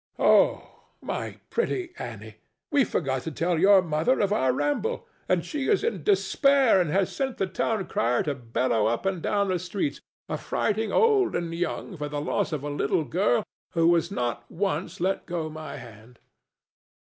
—Oh, 0.17 0.87
my 0.99 1.37
pretty 1.51 1.93
Annie, 1.99 2.37
we 2.71 2.83
forgot 2.83 3.21
to 3.21 3.29
tell 3.31 3.59
your 3.59 3.83
mother 3.83 4.19
of 4.19 4.33
our 4.33 4.51
ramble, 4.51 5.07
and 5.29 5.45
she 5.45 5.67
is 5.67 5.83
in 5.83 6.01
despair 6.01 6.81
and 6.81 6.89
has 6.89 7.15
sent 7.15 7.37
the 7.37 7.45
town 7.45 7.85
crier 7.85 8.23
to 8.23 8.33
bellow 8.33 8.87
up 8.87 9.05
and 9.05 9.21
down 9.21 9.49
the 9.49 9.59
streets, 9.59 10.01
affrighting 10.27 10.91
old 10.91 11.35
and 11.35 11.53
young, 11.53 11.95
for 11.97 12.09
the 12.09 12.19
loss 12.19 12.51
of 12.51 12.63
a 12.63 12.69
little 12.71 13.03
girl 13.03 13.43
who 13.73 13.93
has 13.93 14.09
not 14.09 14.43
once 14.49 14.99
let 14.99 15.27
go 15.27 15.51
my 15.51 15.77
hand? 15.77 16.17